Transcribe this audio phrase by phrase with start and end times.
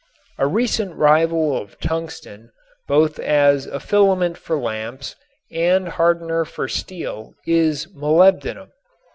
[0.39, 2.49] A recent rival of tungsten
[2.87, 5.15] both as a filament for lamps
[5.51, 8.71] and hardener for steel is molybdenum.